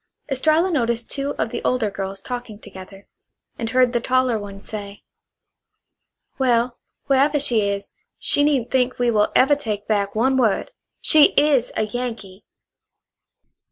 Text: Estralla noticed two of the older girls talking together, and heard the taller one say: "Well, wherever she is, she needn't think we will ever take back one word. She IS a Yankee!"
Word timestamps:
Estralla 0.31 0.71
noticed 0.71 1.11
two 1.11 1.35
of 1.37 1.51
the 1.51 1.63
older 1.63 1.91
girls 1.91 2.21
talking 2.21 2.57
together, 2.57 3.07
and 3.59 3.69
heard 3.69 3.93
the 3.93 3.99
taller 4.01 4.39
one 4.39 4.59
say: 4.59 5.03
"Well, 6.39 6.79
wherever 7.05 7.39
she 7.39 7.61
is, 7.69 7.93
she 8.17 8.43
needn't 8.43 8.71
think 8.71 8.97
we 8.97 9.11
will 9.11 9.31
ever 9.35 9.55
take 9.55 9.87
back 9.87 10.15
one 10.15 10.37
word. 10.37 10.71
She 11.03 11.33
IS 11.33 11.71
a 11.77 11.83
Yankee!" 11.85 12.45